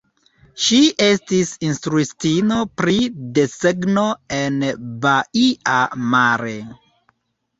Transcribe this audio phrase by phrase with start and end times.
[0.67, 0.77] Ŝi
[1.07, 2.95] estis instruistino pri
[3.37, 4.05] desegno
[4.37, 4.57] en
[5.03, 5.77] Baia
[6.15, 6.57] Mare.